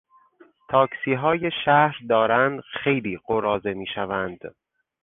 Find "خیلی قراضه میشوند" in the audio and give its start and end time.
2.83-4.55